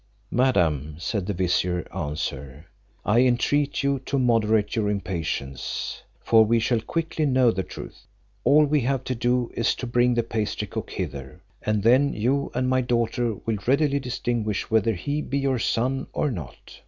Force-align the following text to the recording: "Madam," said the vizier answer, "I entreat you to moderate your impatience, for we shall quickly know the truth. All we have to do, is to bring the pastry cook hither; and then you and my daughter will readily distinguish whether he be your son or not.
"Madam," 0.31 0.95
said 0.97 1.27
the 1.27 1.33
vizier 1.35 1.85
answer, 1.95 2.65
"I 3.05 3.19
entreat 3.19 3.83
you 3.83 3.99
to 4.07 4.17
moderate 4.17 4.75
your 4.75 4.89
impatience, 4.89 6.01
for 6.23 6.43
we 6.43 6.59
shall 6.59 6.81
quickly 6.81 7.27
know 7.27 7.51
the 7.51 7.61
truth. 7.61 8.07
All 8.43 8.65
we 8.65 8.79
have 8.81 9.03
to 9.03 9.13
do, 9.13 9.51
is 9.53 9.75
to 9.75 9.85
bring 9.85 10.15
the 10.15 10.23
pastry 10.23 10.67
cook 10.67 10.89
hither; 10.89 11.41
and 11.61 11.83
then 11.83 12.13
you 12.13 12.49
and 12.55 12.67
my 12.67 12.81
daughter 12.81 13.35
will 13.45 13.59
readily 13.67 13.99
distinguish 13.99 14.71
whether 14.71 14.93
he 14.95 15.21
be 15.21 15.37
your 15.37 15.59
son 15.59 16.07
or 16.13 16.31
not. 16.31 16.79